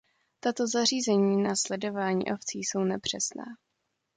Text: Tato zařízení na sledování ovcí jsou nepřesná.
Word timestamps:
Tato 0.39 0.67
zařízení 0.67 1.43
na 1.43 1.55
sledování 1.55 2.31
ovcí 2.31 2.59
jsou 2.59 2.79
nepřesná. 2.83 3.43